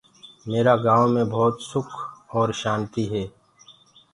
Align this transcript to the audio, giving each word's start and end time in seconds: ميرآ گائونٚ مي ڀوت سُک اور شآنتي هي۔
ميرآ 0.49 0.75
گائونٚ 0.83 1.13
مي 1.15 1.23
ڀوت 1.31 1.55
سُک 1.69 1.89
اور 2.33 2.49
شآنتي 2.61 3.03
هي۔ 3.11 3.23